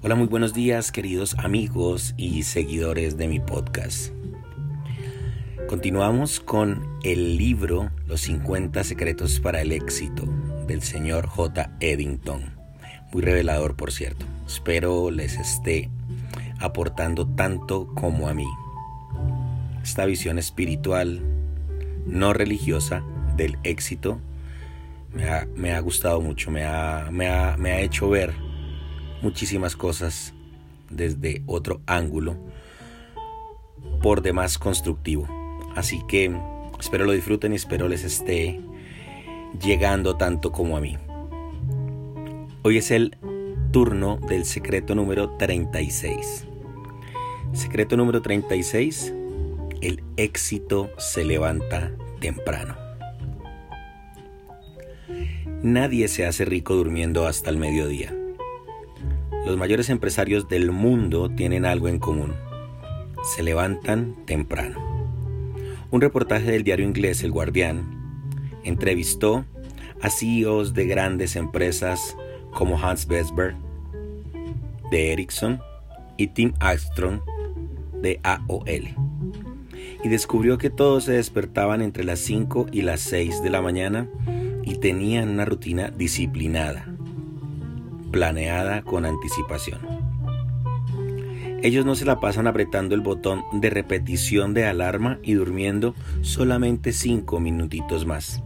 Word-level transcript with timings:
Hola, 0.00 0.14
muy 0.14 0.28
buenos 0.28 0.54
días 0.54 0.92
queridos 0.92 1.34
amigos 1.38 2.14
y 2.16 2.44
seguidores 2.44 3.16
de 3.16 3.26
mi 3.26 3.40
podcast. 3.40 4.12
Continuamos 5.66 6.38
con 6.38 6.86
el 7.02 7.36
libro 7.36 7.90
Los 8.06 8.20
50 8.20 8.84
secretos 8.84 9.40
para 9.40 9.60
el 9.60 9.72
éxito 9.72 10.22
del 10.68 10.82
señor 10.82 11.26
J. 11.26 11.72
Eddington. 11.80 12.54
Muy 13.12 13.22
revelador, 13.22 13.74
por 13.74 13.90
cierto. 13.90 14.24
Espero 14.46 15.10
les 15.10 15.34
esté 15.34 15.90
aportando 16.60 17.26
tanto 17.26 17.88
como 17.96 18.28
a 18.28 18.34
mí. 18.34 18.46
Esta 19.82 20.04
visión 20.06 20.38
espiritual, 20.38 21.20
no 22.06 22.32
religiosa, 22.32 23.02
del 23.36 23.58
éxito 23.64 24.20
me 25.12 25.72
ha, 25.72 25.80
gustado 25.80 26.20
mucho, 26.20 26.52
me 26.52 26.62
ha, 26.62 27.10
me 27.10 27.26
ha 27.72 27.80
hecho 27.80 28.08
ver 28.08 28.47
muchísimas 29.22 29.76
cosas 29.76 30.34
desde 30.90 31.42
otro 31.46 31.80
ángulo, 31.86 32.36
por 34.02 34.22
demás 34.22 34.58
constructivo. 34.58 35.28
Así 35.76 36.02
que 36.08 36.36
espero 36.80 37.04
lo 37.04 37.12
disfruten 37.12 37.52
y 37.52 37.56
espero 37.56 37.88
les 37.88 38.04
esté 38.04 38.60
llegando 39.62 40.16
tanto 40.16 40.52
como 40.52 40.76
a 40.76 40.80
mí. 40.80 40.96
Hoy 42.62 42.78
es 42.78 42.90
el 42.90 43.16
turno 43.72 44.18
del 44.28 44.44
secreto 44.44 44.94
número 44.94 45.30
36. 45.36 46.46
Secreto 47.52 47.96
número 47.96 48.22
36. 48.22 49.14
El 49.80 50.02
éxito 50.16 50.90
se 50.98 51.24
levanta 51.24 51.92
temprano. 52.20 52.76
Nadie 55.62 56.08
se 56.08 56.26
hace 56.26 56.44
rico 56.44 56.74
durmiendo 56.74 57.26
hasta 57.26 57.50
el 57.50 57.56
mediodía. 57.56 58.14
Los 59.48 59.56
mayores 59.56 59.88
empresarios 59.88 60.46
del 60.46 60.72
mundo 60.72 61.30
tienen 61.30 61.64
algo 61.64 61.88
en 61.88 61.98
común. 61.98 62.34
Se 63.34 63.42
levantan 63.42 64.14
temprano. 64.26 64.78
Un 65.90 66.02
reportaje 66.02 66.50
del 66.50 66.64
diario 66.64 66.84
inglés 66.84 67.22
El 67.22 67.30
Guardián 67.30 68.28
entrevistó 68.62 69.46
a 70.02 70.10
CEOs 70.10 70.74
de 70.74 70.86
grandes 70.86 71.34
empresas 71.34 72.14
como 72.52 72.78
Hans 72.78 73.06
Besberg 73.06 73.56
de 74.90 75.14
Ericsson 75.14 75.62
y 76.18 76.26
Tim 76.26 76.52
Armstrong 76.60 77.20
de 78.02 78.20
AOL. 78.24 78.94
Y 80.04 80.08
descubrió 80.10 80.58
que 80.58 80.68
todos 80.68 81.04
se 81.04 81.12
despertaban 81.12 81.80
entre 81.80 82.04
las 82.04 82.18
5 82.18 82.66
y 82.70 82.82
las 82.82 83.00
6 83.00 83.42
de 83.42 83.48
la 83.48 83.62
mañana 83.62 84.08
y 84.62 84.74
tenían 84.74 85.30
una 85.30 85.46
rutina 85.46 85.88
disciplinada 85.88 86.97
planeada 88.10 88.82
con 88.82 89.04
anticipación. 89.04 89.80
Ellos 91.62 91.84
no 91.84 91.96
se 91.96 92.04
la 92.04 92.20
pasan 92.20 92.46
apretando 92.46 92.94
el 92.94 93.00
botón 93.00 93.42
de 93.52 93.68
repetición 93.68 94.54
de 94.54 94.66
alarma 94.66 95.18
y 95.22 95.34
durmiendo 95.34 95.94
solamente 96.20 96.92
cinco 96.92 97.40
minutitos 97.40 98.06
más. 98.06 98.42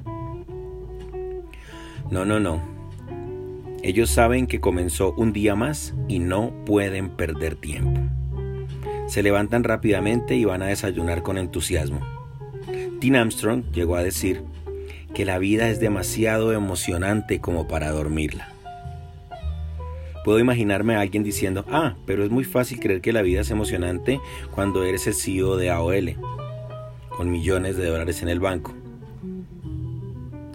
No, 2.11 2.25
no, 2.25 2.41
no. 2.41 2.63
Ellos 3.83 4.11
saben 4.11 4.47
que 4.47 4.61
comenzó 4.61 5.13
un 5.15 5.33
día 5.33 5.55
más 5.55 5.95
y 6.09 6.21
no 6.21 6.53
pueden 6.65 7.11
perder 7.11 7.57
tiempo. 7.57 8.01
Se 9.07 9.23
levantan 9.23 9.65
rápidamente 9.65 10.37
y 10.37 10.45
van 10.45 10.63
a 10.63 10.67
desayunar 10.67 11.23
con 11.23 11.37
entusiasmo. 11.37 12.01
Tim 13.01 13.17
Armstrong 13.17 13.65
llegó 13.73 13.97
a 13.97 14.03
decir 14.03 14.43
que 15.13 15.27
la 15.27 15.39
vida 15.39 15.69
es 15.69 15.81
demasiado 15.81 16.53
emocionante 16.53 17.41
como 17.41 17.69
para 17.69 17.91
dormirla. 17.91 18.49
Puedo 20.25 20.39
imaginarme 20.39 20.95
a 20.95 21.01
alguien 21.01 21.25
diciendo, 21.25 21.65
ah, 21.69 21.97
pero 22.06 22.25
es 22.25 22.31
muy 22.31 22.45
fácil 22.45 22.78
creer 22.78 23.01
que 23.01 23.12
la 23.12 23.23
vida 23.23 23.41
es 23.41 23.51
emocionante 23.51 24.20
cuando 24.55 24.84
eres 24.84 25.06
el 25.09 25.14
CEO 25.14 25.56
de 25.56 25.70
AOL, 25.70 26.17
con 27.09 27.31
millones 27.31 27.77
de 27.77 27.87
dólares 27.87 28.23
en 28.23 28.29
el 28.29 28.39
banco. 28.39 28.73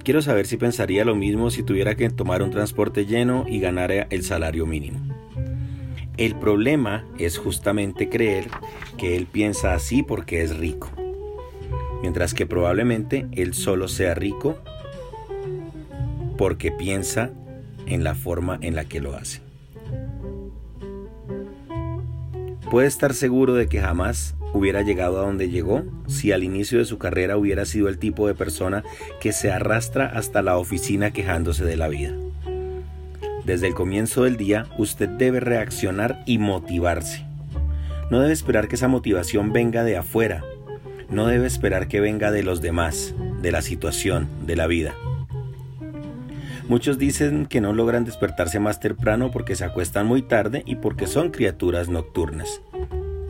Quiero 0.03 0.21
saber 0.21 0.47
si 0.47 0.55
pensaría 0.55 1.03
lo 1.03 1.15
mismo 1.15 1.51
si 1.51 1.63
tuviera 1.63 1.95
que 1.95 2.09
tomar 2.09 2.41
un 2.41 2.49
transporte 2.49 3.05
lleno 3.05 3.45
y 3.45 3.59
ganara 3.59 4.07
el 4.09 4.23
salario 4.23 4.65
mínimo. 4.65 4.99
El 6.15 6.35
problema 6.35 7.05
es 7.19 7.37
justamente 7.37 8.07
creer 8.07 8.47
que 8.97 9.17
él 9.17 9.25
piensa 9.25 9.73
así 9.73 10.01
porque 10.01 10.41
es 10.41 10.57
rico, 10.57 10.89
mientras 12.01 12.33
que 12.33 12.45
probablemente 12.45 13.27
él 13.33 13.53
solo 13.53 13.89
sea 13.89 14.15
rico 14.15 14.57
porque 16.37 16.71
piensa 16.71 17.31
en 17.85 18.05
la 18.05 18.15
forma 18.15 18.57
en 18.61 18.75
la 18.75 18.85
que 18.85 19.01
lo 19.01 19.13
hace. 19.13 19.46
Puede 22.69 22.87
estar 22.87 23.13
seguro 23.13 23.53
de 23.53 23.67
que 23.67 23.79
jamás 23.79 24.35
hubiera 24.53 24.81
llegado 24.81 25.19
a 25.19 25.25
donde 25.25 25.49
llegó 25.49 25.83
si 26.07 26.33
al 26.33 26.43
inicio 26.43 26.79
de 26.79 26.85
su 26.85 26.97
carrera 26.97 27.37
hubiera 27.37 27.65
sido 27.65 27.87
el 27.87 27.97
tipo 27.97 28.27
de 28.27 28.35
persona 28.35 28.83
que 29.21 29.31
se 29.31 29.51
arrastra 29.51 30.05
hasta 30.05 30.41
la 30.41 30.57
oficina 30.57 31.11
quejándose 31.11 31.63
de 31.63 31.77
la 31.77 31.87
vida. 31.87 32.11
Desde 33.45 33.67
el 33.67 33.73
comienzo 33.73 34.23
del 34.23 34.35
día 34.35 34.67
usted 34.77 35.07
debe 35.07 35.39
reaccionar 35.39 36.23
y 36.25 36.39
motivarse. 36.39 37.25
No 38.11 38.19
debe 38.19 38.33
esperar 38.33 38.67
que 38.67 38.75
esa 38.75 38.89
motivación 38.89 39.53
venga 39.53 39.85
de 39.85 39.95
afuera. 39.95 40.43
No 41.09 41.27
debe 41.27 41.47
esperar 41.47 41.87
que 41.87 42.01
venga 42.01 42.31
de 42.31 42.43
los 42.43 42.61
demás, 42.61 43.15
de 43.41 43.51
la 43.53 43.61
situación, 43.61 44.27
de 44.45 44.57
la 44.57 44.67
vida. 44.67 44.93
Muchos 46.67 46.97
dicen 46.97 47.45
que 47.45 47.61
no 47.61 47.71
logran 47.71 48.03
despertarse 48.03 48.59
más 48.59 48.81
temprano 48.81 49.31
porque 49.31 49.55
se 49.55 49.63
acuestan 49.63 50.05
muy 50.05 50.21
tarde 50.21 50.63
y 50.65 50.75
porque 50.75 51.07
son 51.07 51.31
criaturas 51.31 51.87
nocturnas. 51.87 52.61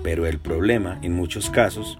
Pero 0.01 0.25
el 0.25 0.39
problema, 0.39 0.97
en 1.03 1.13
muchos 1.13 1.51
casos, 1.51 1.99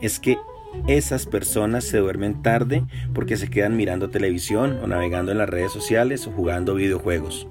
es 0.00 0.20
que 0.20 0.38
esas 0.86 1.26
personas 1.26 1.82
se 1.82 1.98
duermen 1.98 2.42
tarde 2.42 2.84
porque 3.12 3.36
se 3.36 3.50
quedan 3.50 3.76
mirando 3.76 4.10
televisión 4.10 4.78
o 4.80 4.86
navegando 4.86 5.32
en 5.32 5.38
las 5.38 5.48
redes 5.48 5.72
sociales 5.72 6.28
o 6.28 6.30
jugando 6.30 6.76
videojuegos, 6.76 7.48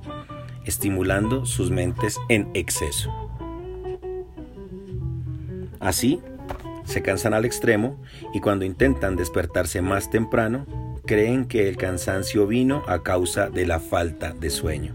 estimulando 0.63 1.45
sus 1.45 1.69
mentes 1.69 2.17
en 2.29 2.49
exceso. 2.53 3.11
Así, 5.81 6.21
se 6.85 7.01
cansan 7.01 7.33
al 7.33 7.43
extremo 7.43 8.01
y 8.33 8.39
cuando 8.39 8.63
intentan 8.63 9.17
despertarse 9.17 9.81
más 9.81 10.09
temprano, 10.09 10.65
creen 11.07 11.45
que 11.45 11.67
el 11.67 11.77
cansancio 11.77 12.45
vino 12.45 12.83
a 12.85 13.01
causa 13.01 13.49
de 13.49 13.65
la 13.65 13.79
falta 13.79 14.33
de 14.33 14.51
sueño. 14.51 14.93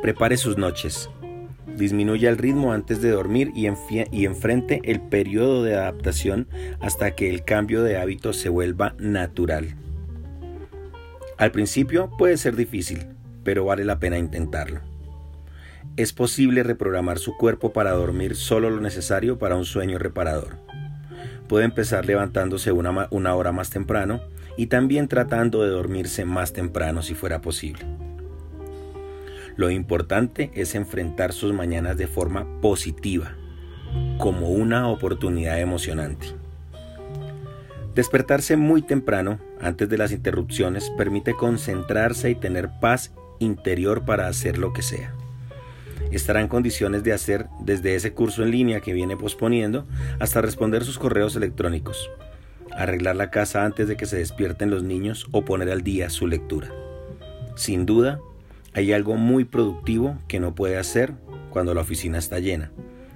Prepare 0.00 0.38
sus 0.38 0.56
noches. 0.56 1.10
Disminuya 1.76 2.30
el 2.30 2.38
ritmo 2.38 2.72
antes 2.72 3.02
de 3.02 3.10
dormir 3.10 3.52
y, 3.54 3.66
enfrente 3.66 4.80
el 4.84 5.00
periodo 5.00 5.62
de 5.62 5.74
adaptación 5.74 6.48
hasta 6.80 7.14
que 7.14 7.28
el 7.28 7.44
cambio 7.44 7.82
de 7.82 7.98
hábito 7.98 8.32
se 8.32 8.48
vuelva 8.48 8.94
natural. 8.98 9.74
Al 11.36 11.52
principio 11.52 12.10
puede 12.16 12.36
ser 12.36 12.56
difícil, 12.56 13.06
pero 13.44 13.64
vale 13.64 13.84
la 13.84 13.98
pena 13.98 14.18
intentarlo. 14.18 14.80
Es 15.96 16.12
posible 16.12 16.62
reprogramar 16.62 17.18
su 17.18 17.36
cuerpo 17.36 17.72
para 17.72 17.90
dormir 17.92 18.36
solo 18.36 18.70
lo 18.70 18.80
necesario 18.80 19.38
para 19.38 19.56
un 19.56 19.64
sueño 19.64 19.98
reparador. 19.98 20.69
Puede 21.50 21.64
empezar 21.64 22.06
levantándose 22.06 22.70
una, 22.70 23.08
una 23.10 23.34
hora 23.34 23.50
más 23.50 23.70
temprano 23.70 24.20
y 24.56 24.68
también 24.68 25.08
tratando 25.08 25.64
de 25.64 25.70
dormirse 25.70 26.24
más 26.24 26.52
temprano 26.52 27.02
si 27.02 27.16
fuera 27.16 27.40
posible. 27.40 27.84
Lo 29.56 29.68
importante 29.68 30.52
es 30.54 30.76
enfrentar 30.76 31.32
sus 31.32 31.52
mañanas 31.52 31.96
de 31.96 32.06
forma 32.06 32.46
positiva, 32.60 33.32
como 34.18 34.50
una 34.50 34.86
oportunidad 34.86 35.58
emocionante. 35.58 36.28
Despertarse 37.96 38.56
muy 38.56 38.82
temprano, 38.82 39.40
antes 39.60 39.88
de 39.88 39.98
las 39.98 40.12
interrupciones, 40.12 40.88
permite 40.96 41.34
concentrarse 41.34 42.30
y 42.30 42.36
tener 42.36 42.70
paz 42.80 43.12
interior 43.40 44.04
para 44.04 44.28
hacer 44.28 44.56
lo 44.56 44.72
que 44.72 44.82
sea. 44.82 45.12
Estará 46.10 46.40
en 46.40 46.48
condiciones 46.48 47.04
de 47.04 47.12
hacer 47.12 47.46
desde 47.60 47.94
ese 47.94 48.12
curso 48.12 48.42
en 48.42 48.50
línea 48.50 48.80
que 48.80 48.92
viene 48.92 49.16
posponiendo 49.16 49.86
hasta 50.18 50.40
responder 50.40 50.84
sus 50.84 50.98
correos 50.98 51.36
electrónicos, 51.36 52.10
arreglar 52.72 53.16
la 53.16 53.30
casa 53.30 53.64
antes 53.64 53.86
de 53.86 53.96
que 53.96 54.06
se 54.06 54.18
despierten 54.18 54.70
los 54.70 54.82
niños 54.82 55.26
o 55.30 55.44
poner 55.44 55.70
al 55.70 55.82
día 55.82 56.10
su 56.10 56.26
lectura. 56.26 56.68
Sin 57.54 57.86
duda, 57.86 58.20
hay 58.72 58.92
algo 58.92 59.16
muy 59.16 59.44
productivo 59.44 60.18
que 60.26 60.40
no 60.40 60.54
puede 60.54 60.78
hacer 60.78 61.14
cuando 61.50 61.74
la 61.74 61.82
oficina 61.82 62.18
está 62.18 62.38
llena, 62.38 62.72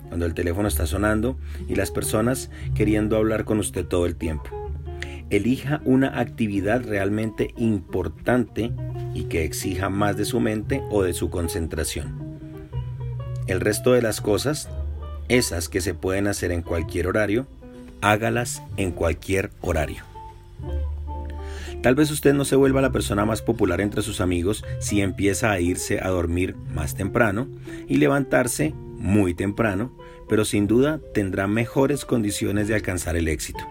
cuando 0.08 0.26
el 0.26 0.34
teléfono 0.34 0.68
está 0.68 0.86
sonando 0.86 1.36
y 1.68 1.74
las 1.74 1.90
personas 1.90 2.50
queriendo 2.74 3.16
hablar 3.16 3.44
con 3.44 3.58
usted 3.58 3.86
todo 3.86 4.06
el 4.06 4.16
tiempo. 4.16 4.50
Elija 5.30 5.80
una 5.84 6.20
actividad 6.20 6.84
realmente 6.84 7.54
importante 7.56 8.72
y 9.14 9.24
que 9.24 9.44
exija 9.44 9.88
más 9.88 10.16
de 10.16 10.24
su 10.24 10.38
mente 10.38 10.82
o 10.90 11.02
de 11.02 11.12
su 11.12 11.30
concentración. 11.30 12.23
El 13.46 13.60
resto 13.60 13.92
de 13.92 14.02
las 14.02 14.20
cosas, 14.20 14.68
esas 15.28 15.68
que 15.68 15.80
se 15.80 15.94
pueden 15.94 16.26
hacer 16.26 16.50
en 16.52 16.62
cualquier 16.62 17.06
horario, 17.06 17.46
hágalas 18.00 18.62
en 18.76 18.92
cualquier 18.92 19.50
horario. 19.60 20.02
Tal 21.82 21.94
vez 21.94 22.10
usted 22.10 22.32
no 22.32 22.46
se 22.46 22.56
vuelva 22.56 22.80
la 22.80 22.92
persona 22.92 23.26
más 23.26 23.42
popular 23.42 23.82
entre 23.82 24.00
sus 24.00 24.22
amigos 24.22 24.64
si 24.78 25.02
empieza 25.02 25.50
a 25.50 25.60
irse 25.60 26.00
a 26.00 26.08
dormir 26.08 26.56
más 26.74 26.94
temprano 26.94 27.46
y 27.86 27.98
levantarse 27.98 28.72
muy 28.96 29.34
temprano, 29.34 29.94
pero 30.26 30.46
sin 30.46 30.66
duda 30.66 30.98
tendrá 31.12 31.46
mejores 31.46 32.06
condiciones 32.06 32.68
de 32.68 32.74
alcanzar 32.74 33.16
el 33.16 33.28
éxito. 33.28 33.64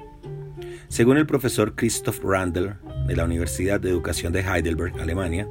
Según 0.89 1.17
el 1.17 1.25
profesor 1.25 1.73
Christoph 1.75 2.23
Randall 2.23 2.77
de 3.07 3.15
la 3.15 3.25
Universidad 3.25 3.79
de 3.79 3.89
Educación 3.89 4.31
de 4.31 4.41
Heidelberg, 4.41 5.01
Alemania, 5.01 5.47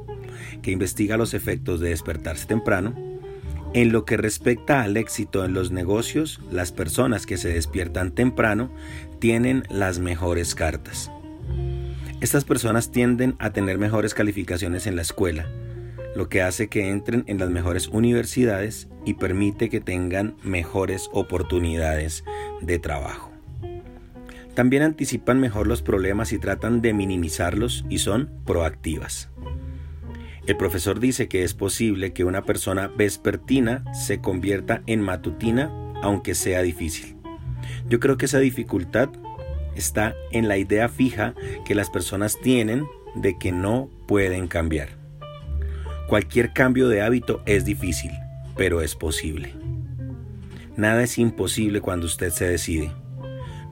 que 0.61 0.71
investiga 0.71 1.17
los 1.17 1.33
efectos 1.33 1.81
de 1.81 1.89
despertarse 1.89 2.45
temprano, 2.45 3.12
en 3.73 3.91
lo 3.91 4.05
que 4.05 4.17
respecta 4.17 4.83
al 4.83 4.97
éxito 4.97 5.43
en 5.43 5.53
los 5.53 5.71
negocios, 5.71 6.39
las 6.51 6.71
personas 6.71 7.25
que 7.25 7.37
se 7.37 7.49
despiertan 7.49 8.11
temprano 8.11 8.71
tienen 9.19 9.63
las 9.69 9.99
mejores 9.99 10.53
cartas. 10.53 11.11
Estas 12.21 12.45
personas 12.45 12.91
tienden 12.91 13.35
a 13.39 13.51
tener 13.51 13.77
mejores 13.79 14.13
calificaciones 14.13 14.85
en 14.85 14.95
la 14.95 15.01
escuela, 15.01 15.47
lo 16.15 16.29
que 16.29 16.41
hace 16.41 16.67
que 16.67 16.89
entren 16.89 17.23
en 17.27 17.39
las 17.39 17.49
mejores 17.49 17.87
universidades 17.87 18.87
y 19.05 19.15
permite 19.15 19.69
que 19.69 19.81
tengan 19.81 20.35
mejores 20.43 21.09
oportunidades 21.11 22.23
de 22.61 22.77
trabajo. 22.79 23.31
También 24.53 24.83
anticipan 24.83 25.39
mejor 25.39 25.65
los 25.65 25.81
problemas 25.81 26.31
y 26.31 26.37
tratan 26.37 26.81
de 26.81 26.93
minimizarlos 26.93 27.85
y 27.89 27.97
son 27.97 28.29
proactivas. 28.45 29.29
El 30.45 30.57
profesor 30.57 30.99
dice 30.99 31.27
que 31.29 31.43
es 31.43 31.53
posible 31.53 32.11
que 32.11 32.25
una 32.25 32.43
persona 32.43 32.87
vespertina 32.87 33.83
se 33.93 34.19
convierta 34.19 34.83
en 34.87 35.01
matutina 35.01 35.71
aunque 36.01 36.35
sea 36.35 36.61
difícil. 36.61 37.15
Yo 37.87 37.99
creo 37.99 38.17
que 38.17 38.25
esa 38.25 38.39
dificultad 38.39 39.09
está 39.75 40.15
en 40.31 40.49
la 40.49 40.57
idea 40.57 40.89
fija 40.89 41.33
que 41.65 41.75
las 41.75 41.89
personas 41.89 42.37
tienen 42.41 42.85
de 43.15 43.37
que 43.37 43.51
no 43.53 43.89
pueden 44.05 44.47
cambiar. 44.47 44.89
Cualquier 46.09 46.51
cambio 46.51 46.89
de 46.89 47.01
hábito 47.01 47.41
es 47.45 47.63
difícil, 47.63 48.11
pero 48.57 48.81
es 48.81 48.95
posible. 48.95 49.53
Nada 50.75 51.03
es 51.03 51.17
imposible 51.17 51.79
cuando 51.79 52.05
usted 52.05 52.31
se 52.31 52.47
decide. 52.47 52.91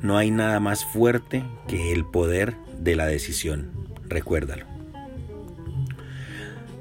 No 0.01 0.17
hay 0.17 0.31
nada 0.31 0.59
más 0.59 0.85
fuerte 0.85 1.43
que 1.67 1.91
el 1.91 2.05
poder 2.05 2.55
de 2.79 2.95
la 2.95 3.07
decisión. 3.07 3.71
Recuérdalo. 4.07 4.70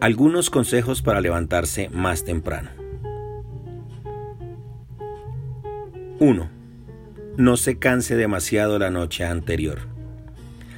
Algunos 0.00 0.49
consejos 0.49 1.02
para 1.02 1.20
levantarse 1.20 1.91
más 1.91 2.25
temprano. 2.25 2.70
1 6.19 6.61
no 7.37 7.56
se 7.56 7.79
canse 7.79 8.17
demasiado 8.17 8.79
la 8.79 8.91
noche 8.91 9.25
anterior. 9.25 9.79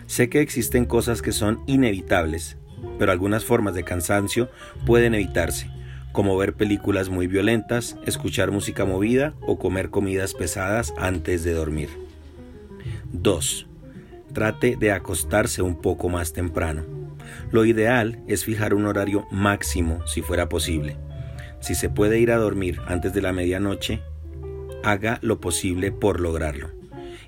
Sé 0.07 0.29
que 0.29 0.41
existen 0.41 0.85
cosas 0.85 1.23
que 1.23 1.33
son 1.33 1.61
inevitables, 1.67 2.57
pero 2.99 3.11
algunas 3.11 3.45
formas 3.45 3.75
de 3.75 3.85
cansancio 3.85 4.51
pueden 4.87 5.15
evitarse, 5.15 5.71
como 6.13 6.37
ver 6.37 6.55
películas 6.55 7.09
muy 7.09 7.27
violentas, 7.27 7.97
escuchar 8.07 8.51
música 8.51 8.85
movida 8.85 9.35
o 9.41 9.59
comer 9.59 9.91
comidas 9.91 10.35
pesadas 10.35 10.95
antes 10.99 11.43
de 11.43 11.53
dormir. 11.53 11.89
2. 13.13 13.67
Trate 14.33 14.77
de 14.77 14.93
acostarse 14.93 15.63
un 15.63 15.81
poco 15.81 16.09
más 16.09 16.33
temprano. 16.33 17.02
Lo 17.51 17.65
ideal 17.65 18.23
es 18.27 18.45
fijar 18.45 18.75
un 18.75 18.87
horario 18.87 19.27
máximo 19.31 20.07
si 20.07 20.23
fuera 20.23 20.49
posible. 20.49 20.97
Si 21.61 21.75
se 21.75 21.89
puede 21.91 22.19
ir 22.19 22.33
a 22.33 22.39
dormir 22.39 22.79
antes 22.87 23.13
de 23.15 23.23
la 23.23 23.33
medianoche, 23.33 24.03
haga 24.83 25.19
lo 25.23 25.41
posible 25.41 25.93
por 25.93 26.21
lograrlo 26.21 26.71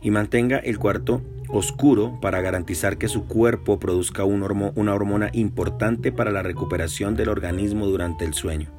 y 0.03 0.11
mantenga 0.11 0.59
el 0.59 0.79
cuarto 0.79 1.23
oscuro 1.49 2.19
para 2.21 2.41
garantizar 2.41 2.99
que 2.99 3.09
su 3.09 3.27
cuerpo 3.27 3.79
produzca 3.79 4.25
una 4.25 4.95
hormona 4.95 5.31
importante 5.33 6.13
para 6.13 6.31
la 6.31 6.43
recuperación 6.43 7.17
del 7.17 7.29
organismo 7.29 7.87
durante 7.87 8.25
el 8.25 8.35
sueño, 8.35 8.71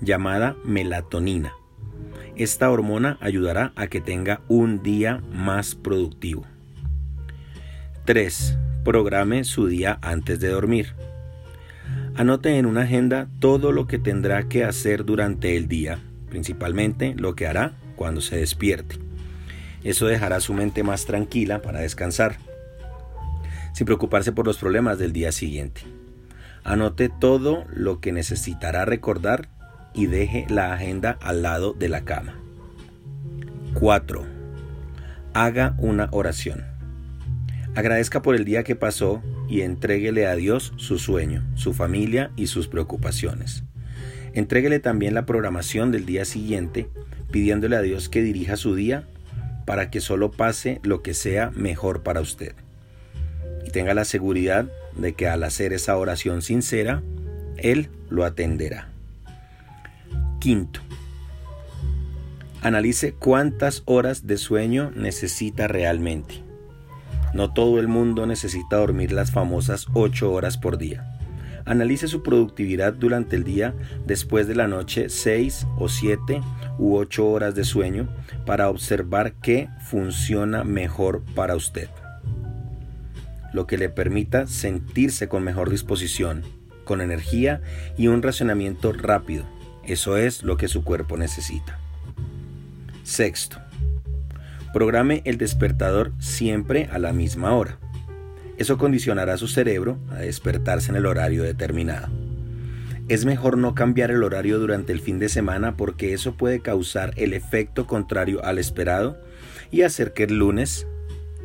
llamada 0.00 0.56
melatonina. 0.64 1.52
Esta 2.34 2.70
hormona 2.70 3.18
ayudará 3.20 3.72
a 3.76 3.88
que 3.88 4.00
tenga 4.00 4.40
un 4.48 4.82
día 4.82 5.22
más 5.32 5.74
productivo. 5.74 6.44
3. 8.04 8.58
Programe 8.88 9.44
su 9.44 9.66
día 9.66 9.98
antes 10.00 10.40
de 10.40 10.48
dormir. 10.48 10.94
Anote 12.16 12.56
en 12.56 12.64
una 12.64 12.84
agenda 12.84 13.28
todo 13.38 13.70
lo 13.70 13.86
que 13.86 13.98
tendrá 13.98 14.48
que 14.48 14.64
hacer 14.64 15.04
durante 15.04 15.58
el 15.58 15.68
día, 15.68 15.98
principalmente 16.30 17.14
lo 17.14 17.36
que 17.36 17.46
hará 17.46 17.74
cuando 17.96 18.22
se 18.22 18.38
despierte. 18.38 18.96
Eso 19.84 20.06
dejará 20.06 20.40
su 20.40 20.54
mente 20.54 20.84
más 20.84 21.04
tranquila 21.04 21.60
para 21.60 21.80
descansar, 21.80 22.38
sin 23.74 23.84
preocuparse 23.84 24.32
por 24.32 24.46
los 24.46 24.56
problemas 24.56 24.98
del 24.98 25.12
día 25.12 25.32
siguiente. 25.32 25.82
Anote 26.64 27.10
todo 27.10 27.66
lo 27.70 28.00
que 28.00 28.12
necesitará 28.12 28.86
recordar 28.86 29.50
y 29.92 30.06
deje 30.06 30.46
la 30.48 30.72
agenda 30.72 31.18
al 31.20 31.42
lado 31.42 31.74
de 31.74 31.90
la 31.90 32.06
cama. 32.06 32.36
4. 33.74 34.24
Haga 35.34 35.74
una 35.76 36.08
oración. 36.10 36.77
Agradezca 37.78 38.22
por 38.22 38.34
el 38.34 38.44
día 38.44 38.64
que 38.64 38.74
pasó 38.74 39.22
y 39.48 39.60
entréguele 39.60 40.26
a 40.26 40.34
Dios 40.34 40.72
su 40.78 40.98
sueño, 40.98 41.44
su 41.54 41.72
familia 41.74 42.32
y 42.34 42.48
sus 42.48 42.66
preocupaciones. 42.66 43.62
Entréguele 44.32 44.80
también 44.80 45.14
la 45.14 45.26
programación 45.26 45.92
del 45.92 46.04
día 46.04 46.24
siguiente 46.24 46.88
pidiéndole 47.30 47.76
a 47.76 47.80
Dios 47.80 48.08
que 48.08 48.20
dirija 48.20 48.56
su 48.56 48.74
día 48.74 49.04
para 49.64 49.92
que 49.92 50.00
solo 50.00 50.32
pase 50.32 50.80
lo 50.82 51.02
que 51.02 51.14
sea 51.14 51.52
mejor 51.54 52.02
para 52.02 52.20
usted. 52.20 52.56
Y 53.64 53.70
tenga 53.70 53.94
la 53.94 54.04
seguridad 54.04 54.68
de 54.96 55.12
que 55.12 55.28
al 55.28 55.44
hacer 55.44 55.72
esa 55.72 55.96
oración 55.96 56.42
sincera, 56.42 57.04
Él 57.58 57.90
lo 58.10 58.24
atenderá. 58.24 58.88
Quinto, 60.40 60.80
analice 62.60 63.12
cuántas 63.12 63.84
horas 63.84 64.26
de 64.26 64.36
sueño 64.36 64.90
necesita 64.96 65.68
realmente. 65.68 66.47
No 67.34 67.52
todo 67.52 67.78
el 67.78 67.88
mundo 67.88 68.26
necesita 68.26 68.76
dormir 68.76 69.12
las 69.12 69.30
famosas 69.30 69.86
8 69.92 70.32
horas 70.32 70.56
por 70.56 70.78
día. 70.78 71.18
Analice 71.64 72.08
su 72.08 72.22
productividad 72.22 72.94
durante 72.94 73.36
el 73.36 73.44
día 73.44 73.74
después 74.06 74.48
de 74.48 74.54
la 74.54 74.68
noche 74.68 75.10
6 75.10 75.66
o 75.78 75.88
7 75.88 76.40
u 76.78 76.96
8 76.96 77.26
horas 77.26 77.54
de 77.54 77.64
sueño 77.64 78.08
para 78.46 78.70
observar 78.70 79.34
qué 79.34 79.68
funciona 79.84 80.64
mejor 80.64 81.22
para 81.34 81.54
usted. 81.54 81.90
Lo 83.52 83.66
que 83.66 83.76
le 83.76 83.90
permita 83.90 84.46
sentirse 84.46 85.28
con 85.28 85.44
mejor 85.44 85.68
disposición, 85.68 86.42
con 86.84 87.02
energía 87.02 87.60
y 87.98 88.06
un 88.06 88.22
racionamiento 88.22 88.92
rápido. 88.92 89.44
Eso 89.84 90.16
es 90.16 90.42
lo 90.42 90.56
que 90.56 90.68
su 90.68 90.84
cuerpo 90.84 91.18
necesita. 91.18 91.78
Sexto. 93.02 93.67
Programe 94.78 95.22
el 95.24 95.38
despertador 95.38 96.12
siempre 96.20 96.88
a 96.92 97.00
la 97.00 97.12
misma 97.12 97.52
hora. 97.52 97.80
Eso 98.58 98.78
condicionará 98.78 99.36
su 99.36 99.48
cerebro 99.48 99.98
a 100.08 100.18
despertarse 100.18 100.92
en 100.92 100.96
el 100.96 101.06
horario 101.06 101.42
determinado. 101.42 102.06
Es 103.08 103.24
mejor 103.24 103.58
no 103.58 103.74
cambiar 103.74 104.12
el 104.12 104.22
horario 104.22 104.60
durante 104.60 104.92
el 104.92 105.00
fin 105.00 105.18
de 105.18 105.28
semana 105.28 105.76
porque 105.76 106.12
eso 106.12 106.34
puede 106.36 106.60
causar 106.60 107.12
el 107.16 107.32
efecto 107.32 107.88
contrario 107.88 108.44
al 108.44 108.60
esperado 108.60 109.18
y 109.72 109.82
hacer 109.82 110.12
que 110.12 110.22
el 110.22 110.38
lunes 110.38 110.86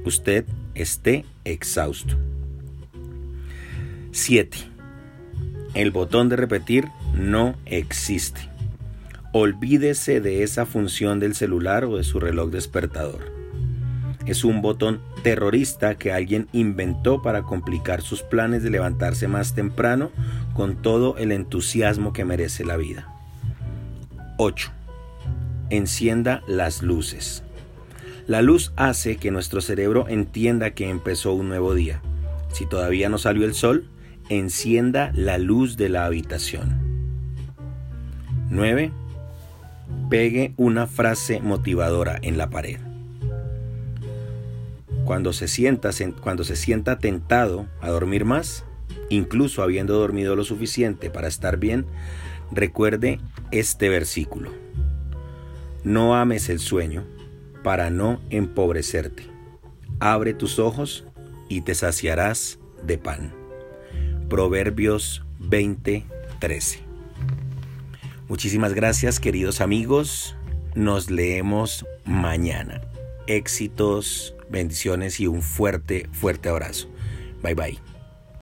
usted 0.05 0.45
esté 0.75 1.25
exhausto. 1.43 2.15
7. 4.11 4.59
El 5.73 5.89
botón 5.89 6.29
de 6.29 6.35
repetir 6.35 6.85
no 7.15 7.55
existe. 7.65 8.52
Olvídese 9.33 10.21
de 10.21 10.43
esa 10.43 10.65
función 10.65 11.19
del 11.19 11.35
celular 11.35 11.83
o 11.85 11.97
de 11.97 12.03
su 12.03 12.19
reloj 12.19 12.49
despertador 12.49 13.43
es 14.25 14.45
un 14.45 14.61
botón 14.61 15.01
terrorista 15.21 15.95
que 15.95 16.11
alguien 16.11 16.47
inventó 16.53 17.21
para 17.21 17.43
complicar 17.43 18.01
sus 18.01 18.21
planes 18.21 18.63
de 18.63 18.69
levantarse 18.69 19.27
más 19.27 19.53
temprano 19.53 20.11
con 20.53 20.81
todo 20.81 21.17
el 21.17 21.31
entusiasmo 21.31 22.13
que 22.13 22.25
merece 22.25 22.63
la 22.63 22.77
vida. 22.77 23.07
8. 24.37 24.71
Encienda 25.69 26.41
las 26.47 26.81
luces. 26.81 27.43
La 28.27 28.41
luz 28.41 28.71
hace 28.77 29.17
que 29.17 29.31
nuestro 29.31 29.59
cerebro 29.59 30.07
entienda 30.07 30.71
que 30.71 30.89
empezó 30.89 31.33
un 31.33 31.49
nuevo 31.49 31.73
día. 31.73 32.01
Si 32.53 32.65
todavía 32.65 33.09
no 33.09 33.17
salió 33.17 33.45
el 33.45 33.53
sol, 33.53 33.89
encienda 34.29 35.11
la 35.13 35.37
luz 35.37 35.75
de 35.75 35.89
la 35.89 36.05
habitación. 36.05 36.81
9. 38.49 38.91
Pegue 40.13 40.53
una 40.57 40.85
frase 40.85 41.41
motivadora 41.41 42.19
en 42.21 42.37
la 42.37 42.51
pared. 42.51 42.77
Cuando 45.05 45.33
se, 45.33 45.47
sienta, 45.47 45.89
cuando 46.21 46.43
se 46.43 46.55
sienta 46.55 46.99
tentado 46.99 47.65
a 47.81 47.89
dormir 47.89 48.23
más, 48.23 48.63
incluso 49.09 49.63
habiendo 49.63 49.95
dormido 49.95 50.35
lo 50.35 50.43
suficiente 50.43 51.09
para 51.09 51.27
estar 51.27 51.57
bien, 51.57 51.87
recuerde 52.51 53.21
este 53.49 53.89
versículo. 53.89 54.51
No 55.83 56.15
ames 56.15 56.47
el 56.49 56.59
sueño 56.59 57.05
para 57.63 57.89
no 57.89 58.21
empobrecerte. 58.29 59.23
Abre 59.99 60.35
tus 60.35 60.59
ojos 60.59 61.05
y 61.49 61.61
te 61.61 61.73
saciarás 61.73 62.59
de 62.85 62.99
pan. 62.99 63.33
Proverbios 64.29 65.23
20:13. 65.39 66.92
Muchísimas 68.27 68.73
gracias 68.73 69.19
queridos 69.19 69.61
amigos. 69.61 70.35
Nos 70.75 71.09
leemos 71.09 71.85
mañana. 72.05 72.81
Éxitos, 73.27 74.35
bendiciones 74.49 75.19
y 75.19 75.27
un 75.27 75.41
fuerte, 75.41 76.09
fuerte 76.11 76.49
abrazo. 76.49 76.87
Bye 77.41 77.55
bye. 77.55 77.92